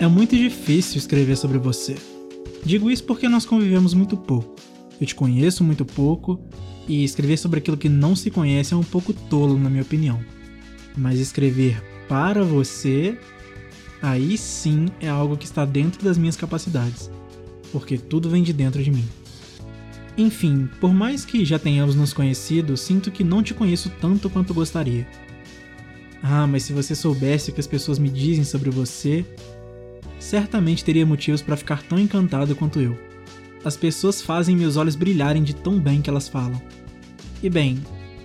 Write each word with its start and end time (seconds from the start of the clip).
É 0.00 0.06
muito 0.06 0.36
difícil 0.36 0.96
escrever 0.96 1.36
sobre 1.36 1.58
você. 1.58 1.96
Digo 2.64 2.88
isso 2.88 3.02
porque 3.02 3.28
nós 3.28 3.44
convivemos 3.44 3.94
muito 3.94 4.16
pouco. 4.16 4.54
Eu 5.00 5.04
te 5.04 5.12
conheço 5.12 5.64
muito 5.64 5.84
pouco 5.84 6.40
e 6.86 7.02
escrever 7.02 7.36
sobre 7.36 7.58
aquilo 7.58 7.76
que 7.76 7.88
não 7.88 8.14
se 8.14 8.30
conhece 8.30 8.72
é 8.72 8.76
um 8.76 8.84
pouco 8.84 9.12
tolo, 9.12 9.58
na 9.58 9.68
minha 9.68 9.82
opinião. 9.82 10.20
Mas 10.96 11.18
escrever 11.18 11.82
para 12.08 12.44
você, 12.44 13.18
aí 14.00 14.38
sim 14.38 14.86
é 15.00 15.08
algo 15.08 15.36
que 15.36 15.46
está 15.46 15.64
dentro 15.64 16.04
das 16.04 16.16
minhas 16.16 16.36
capacidades, 16.36 17.10
porque 17.72 17.98
tudo 17.98 18.30
vem 18.30 18.44
de 18.44 18.52
dentro 18.52 18.80
de 18.80 18.92
mim. 18.92 19.04
Enfim, 20.16 20.68
por 20.80 20.94
mais 20.94 21.24
que 21.24 21.44
já 21.44 21.58
tenhamos 21.58 21.96
nos 21.96 22.12
conhecido, 22.12 22.76
sinto 22.76 23.10
que 23.10 23.24
não 23.24 23.42
te 23.42 23.52
conheço 23.52 23.90
tanto 24.00 24.30
quanto 24.30 24.54
gostaria. 24.54 25.08
Ah, 26.22 26.46
mas 26.46 26.62
se 26.62 26.72
você 26.72 26.94
soubesse 26.94 27.50
o 27.50 27.52
que 27.52 27.60
as 27.60 27.66
pessoas 27.66 27.98
me 27.98 28.08
dizem 28.08 28.44
sobre 28.44 28.70
você, 28.70 29.24
certamente 30.18 30.84
teria 30.84 31.06
motivos 31.06 31.42
para 31.42 31.56
ficar 31.56 31.82
tão 31.82 31.98
encantado 31.98 32.54
quanto 32.54 32.80
eu. 32.80 32.98
As 33.64 33.76
pessoas 33.76 34.22
fazem 34.22 34.56
meus 34.56 34.76
olhos 34.76 34.96
brilharem 34.96 35.42
de 35.42 35.54
tão 35.54 35.78
bem 35.78 36.00
que 36.00 36.08
elas 36.08 36.28
falam. 36.28 36.60
E 37.42 37.50
bem, 37.50 37.80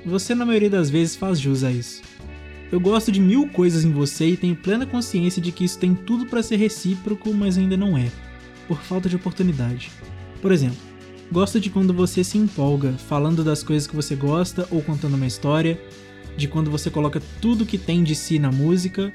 você 0.06 0.36
na 0.36 0.46
maioria 0.46 0.70
das 0.70 0.90
vezes 0.90 1.16
faz 1.16 1.40
jus 1.40 1.64
a 1.64 1.72
isso. 1.72 2.02
Eu 2.72 2.80
gosto 2.80 3.12
de 3.12 3.22
mil 3.22 3.48
coisas 3.50 3.86
em 3.86 3.92
você 3.92 4.30
e 4.30 4.38
tenho 4.38 4.56
plena 4.56 4.86
consciência 4.86 5.42
de 5.42 5.52
que 5.52 5.64
isso 5.64 5.78
tem 5.78 5.94
tudo 5.94 6.26
para 6.26 6.42
ser 6.42 6.56
recíproco, 6.56 7.34
mas 7.34 7.58
ainda 7.58 7.78
não 7.78 7.98
é, 7.98 8.12
por 8.68 8.82
falta 8.82 9.08
de 9.08 9.16
oportunidade. 9.16 9.92
Por 10.42 10.52
exemplo, 10.52 10.78
gosto 11.32 11.60
de 11.60 11.70
quando 11.70 11.94
você 11.94 12.24
se 12.24 12.38
empolga 12.38 12.94
falando 12.94 13.44
das 13.44 13.62
coisas 13.62 13.88
que 13.88 13.96
você 13.96 14.16
gosta 14.16 14.68
ou 14.72 14.82
contando 14.82 15.16
uma 15.16 15.28
história, 15.28 15.80
de 16.36 16.48
quando 16.48 16.72
você 16.72 16.90
coloca 16.90 17.22
tudo 17.40 17.66
que 17.66 17.78
tem 17.78 18.04
de 18.04 18.16
si 18.16 18.40
na 18.40 18.52
música 18.52 19.14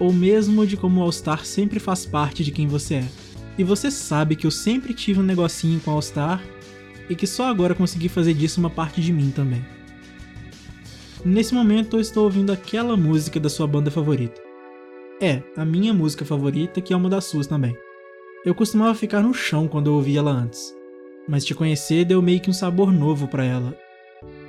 ou 0.00 0.12
mesmo 0.12 0.66
de 0.66 0.78
como 0.78 0.98
o 0.98 1.02
All-Star 1.02 1.44
sempre 1.44 1.78
faz 1.78 2.06
parte 2.06 2.42
de 2.42 2.50
quem 2.50 2.66
você 2.66 2.94
é. 2.94 3.08
E 3.58 3.62
você 3.62 3.90
sabe 3.90 4.34
que 4.34 4.46
eu 4.46 4.50
sempre 4.50 4.94
tive 4.94 5.20
um 5.20 5.22
negocinho 5.22 5.78
com 5.78 5.90
All-Star 5.90 6.42
e 7.08 7.14
que 7.14 7.26
só 7.26 7.48
agora 7.48 7.74
consegui 7.74 8.08
fazer 8.08 8.32
disso 8.32 8.58
uma 8.58 8.70
parte 8.70 9.02
de 9.02 9.12
mim 9.12 9.30
também. 9.30 9.62
Nesse 11.22 11.54
momento 11.54 11.98
eu 11.98 12.00
estou 12.00 12.24
ouvindo 12.24 12.50
aquela 12.50 12.96
música 12.96 13.38
da 13.38 13.50
sua 13.50 13.66
banda 13.66 13.90
favorita. 13.90 14.40
É, 15.20 15.42
a 15.54 15.66
minha 15.66 15.92
música 15.92 16.24
favorita, 16.24 16.80
que 16.80 16.94
é 16.94 16.96
uma 16.96 17.10
das 17.10 17.26
suas 17.26 17.46
também. 17.46 17.76
Eu 18.42 18.54
costumava 18.54 18.94
ficar 18.94 19.20
no 19.20 19.34
chão 19.34 19.68
quando 19.68 19.88
eu 19.88 19.94
ouvia 19.94 20.20
ela 20.20 20.30
antes, 20.30 20.74
mas 21.28 21.44
te 21.44 21.54
conhecer 21.54 22.06
deu 22.06 22.22
meio 22.22 22.40
que 22.40 22.48
um 22.48 22.54
sabor 22.54 22.90
novo 22.90 23.28
para 23.28 23.44
ela 23.44 23.76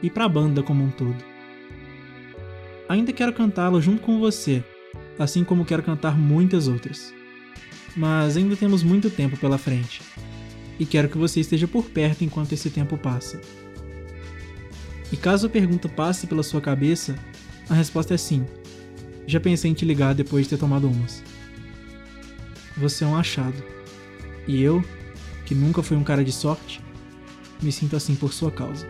e 0.02 0.10
para 0.10 0.24
a 0.24 0.30
banda 0.30 0.64
como 0.64 0.82
um 0.82 0.90
todo. 0.90 1.22
Ainda 2.88 3.12
quero 3.12 3.34
cantá-la 3.34 3.82
junto 3.82 4.02
com 4.02 4.18
você, 4.18 4.64
assim 5.18 5.44
como 5.44 5.66
quero 5.66 5.84
cantar 5.84 6.18
muitas 6.18 6.68
outras. 6.68 7.14
Mas 7.96 8.38
ainda 8.38 8.56
temos 8.56 8.84
muito 8.84 9.10
tempo 9.10 9.38
pela 9.38 9.58
frente, 9.58 10.02
e 10.80 10.86
quero 10.86 11.10
que 11.10 11.18
você 11.18 11.40
esteja 11.40 11.68
por 11.68 11.86
perto 11.86 12.24
enquanto 12.24 12.54
esse 12.54 12.70
tempo 12.70 12.98
passa. 12.98 13.40
E 15.12 15.18
caso 15.18 15.48
a 15.48 15.50
pergunta 15.50 15.90
passe 15.90 16.26
pela 16.26 16.42
sua 16.42 16.62
cabeça, 16.62 17.16
a 17.70 17.74
resposta 17.74 18.14
é 18.14 18.18
sim. 18.18 18.46
Já 19.28 19.40
pensei 19.40 19.70
em 19.70 19.74
te 19.74 19.86
ligar 19.86 20.16
depois 20.16 20.46
de 20.46 20.52
ter 20.52 20.58
tomado 20.58 20.90
umas. 20.90 21.24
Você 22.78 23.04
é 23.04 23.08
um 23.08 23.16
achado. 23.16 23.62
E 24.48 24.62
eu, 24.62 24.84
que 25.46 25.54
nunca 25.54 25.84
fui 25.84 25.98
um 25.98 26.04
cara 26.04 26.24
de 26.24 26.32
sorte, 26.32 26.82
me 27.62 27.72
sinto 27.72 27.96
assim 27.96 28.16
por 28.16 28.34
sua 28.34 28.50
causa. 28.50 28.88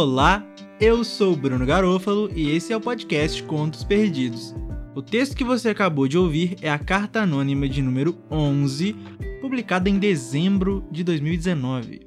Olá, 0.00 0.46
eu 0.80 1.02
sou 1.02 1.34
Bruno 1.34 1.66
Garofalo 1.66 2.30
e 2.32 2.50
esse 2.50 2.72
é 2.72 2.76
o 2.76 2.80
podcast 2.80 3.42
Contos 3.42 3.82
Perdidos. 3.82 4.54
O 4.94 5.02
texto 5.02 5.34
que 5.34 5.42
você 5.42 5.70
acabou 5.70 6.06
de 6.06 6.16
ouvir 6.16 6.56
é 6.62 6.70
a 6.70 6.78
carta 6.78 7.22
anônima 7.22 7.68
de 7.68 7.82
número 7.82 8.16
11, 8.30 8.94
publicada 9.40 9.90
em 9.90 9.98
dezembro 9.98 10.84
de 10.88 11.02
2019. 11.02 12.06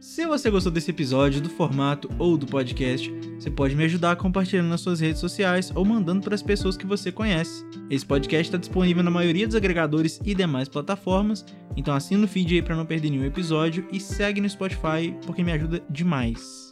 Se 0.00 0.26
você 0.26 0.50
gostou 0.50 0.72
desse 0.72 0.90
episódio, 0.90 1.42
do 1.42 1.50
formato 1.50 2.08
ou 2.18 2.38
do 2.38 2.46
podcast, 2.46 3.12
você 3.38 3.50
pode 3.50 3.76
me 3.76 3.84
ajudar 3.84 4.16
compartilhando 4.16 4.70
nas 4.70 4.80
suas 4.80 4.98
redes 4.98 5.20
sociais 5.20 5.70
ou 5.74 5.84
mandando 5.84 6.22
para 6.22 6.34
as 6.34 6.42
pessoas 6.42 6.74
que 6.74 6.86
você 6.86 7.12
conhece. 7.12 7.66
Esse 7.90 8.06
podcast 8.06 8.48
está 8.48 8.56
disponível 8.56 9.02
na 9.02 9.10
maioria 9.10 9.46
dos 9.46 9.54
agregadores 9.54 10.18
e 10.24 10.34
demais 10.34 10.70
plataformas, 10.70 11.44
então 11.76 11.94
assina 11.94 12.24
o 12.24 12.28
feed 12.28 12.54
aí 12.54 12.62
para 12.62 12.74
não 12.74 12.86
perder 12.86 13.10
nenhum 13.10 13.26
episódio 13.26 13.86
e 13.92 14.00
segue 14.00 14.40
no 14.40 14.48
Spotify 14.48 15.14
porque 15.26 15.44
me 15.44 15.52
ajuda 15.52 15.84
demais. 15.90 16.67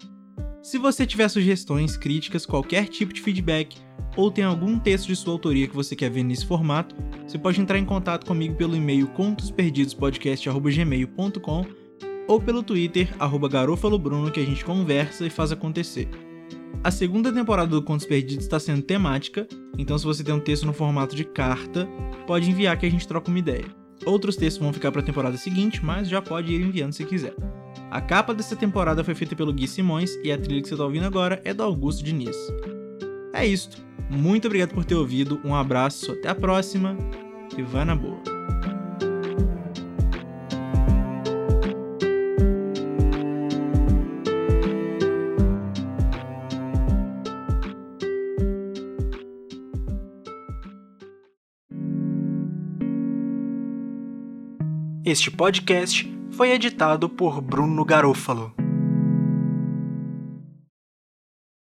Se 0.66 0.76
você 0.78 1.06
tiver 1.06 1.28
sugestões, 1.28 1.96
críticas, 1.96 2.44
qualquer 2.44 2.88
tipo 2.88 3.12
de 3.12 3.20
feedback 3.20 3.76
ou 4.16 4.32
tem 4.32 4.42
algum 4.42 4.80
texto 4.80 5.06
de 5.06 5.14
sua 5.14 5.32
autoria 5.32 5.68
que 5.68 5.76
você 5.76 5.94
quer 5.94 6.10
ver 6.10 6.24
nesse 6.24 6.44
formato, 6.44 6.92
você 7.24 7.38
pode 7.38 7.60
entrar 7.60 7.78
em 7.78 7.84
contato 7.84 8.26
comigo 8.26 8.56
pelo 8.56 8.74
e-mail 8.74 9.06
contosperdidospodcast.gmail.com 9.06 11.66
ou 12.26 12.40
pelo 12.40 12.64
Twitter, 12.64 13.08
garofalobruno, 13.48 14.32
que 14.32 14.40
a 14.40 14.44
gente 14.44 14.64
conversa 14.64 15.24
e 15.24 15.30
faz 15.30 15.52
acontecer. 15.52 16.08
A 16.82 16.90
segunda 16.90 17.32
temporada 17.32 17.70
do 17.70 17.80
Contos 17.80 18.04
Perdidos 18.04 18.44
está 18.44 18.58
sendo 18.58 18.82
temática, 18.82 19.46
então 19.78 19.96
se 19.96 20.04
você 20.04 20.24
tem 20.24 20.34
um 20.34 20.40
texto 20.40 20.66
no 20.66 20.72
formato 20.72 21.14
de 21.14 21.24
carta, 21.24 21.88
pode 22.26 22.50
enviar 22.50 22.76
que 22.76 22.86
a 22.86 22.90
gente 22.90 23.06
troca 23.06 23.30
uma 23.30 23.38
ideia. 23.38 23.66
Outros 24.04 24.34
textos 24.34 24.60
vão 24.60 24.72
ficar 24.72 24.90
para 24.90 25.00
a 25.00 25.04
temporada 25.04 25.36
seguinte, 25.36 25.84
mas 25.84 26.08
já 26.08 26.20
pode 26.20 26.52
ir 26.52 26.60
enviando 26.60 26.92
se 26.92 27.04
quiser. 27.04 27.36
A 27.90 28.00
capa 28.00 28.34
dessa 28.34 28.56
temporada 28.56 29.04
foi 29.04 29.14
feita 29.14 29.36
pelo 29.36 29.52
Gui 29.52 29.68
Simões 29.68 30.18
e 30.22 30.32
a 30.32 30.38
trilha 30.38 30.60
que 30.60 30.68
você 30.68 30.74
está 30.74 30.84
ouvindo 30.84 31.06
agora 31.06 31.40
é 31.44 31.54
do 31.54 31.62
Augusto 31.62 32.04
Diniz. 32.04 32.36
É 33.32 33.46
isto. 33.46 33.84
Muito 34.10 34.46
obrigado 34.46 34.74
por 34.74 34.84
ter 34.84 34.94
ouvido, 34.94 35.40
um 35.44 35.54
abraço, 35.54 36.12
até 36.12 36.28
a 36.28 36.34
próxima 36.34 36.96
e 37.56 37.62
vai 37.62 37.84
na 37.84 37.94
boa. 37.94 38.20
Este 55.04 55.30
podcast 55.30 56.15
foi 56.32 56.50
editado 56.50 57.08
por 57.08 57.40
Bruno 57.40 57.84
Garofalo. 57.84 58.65